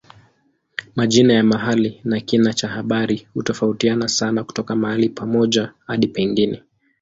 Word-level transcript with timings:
Majina 0.95 1.33
ya 1.33 1.43
mahali 1.43 2.01
na 2.03 2.19
kina 2.19 2.53
cha 2.53 2.67
habari 2.67 3.27
hutofautiana 3.33 4.07
sana 4.07 4.43
kutoka 4.43 4.75
mahali 4.75 5.09
pamoja 5.09 5.73
hadi 5.87 6.07
pengine. 6.07 6.61